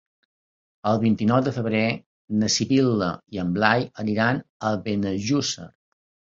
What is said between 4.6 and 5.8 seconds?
a Benejússer.